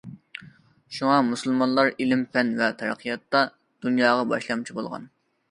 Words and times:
شۇڭا 0.99 1.17
مۇسۇلمانلار 1.27 1.91
ئىلىم- 1.91 2.23
پەن 2.39 2.49
ۋە 2.63 2.71
تەرەققىياتتا 2.81 3.43
دۇنياغا 3.87 4.27
باشلامچى 4.35 4.81
بولغانىدى. 4.81 5.15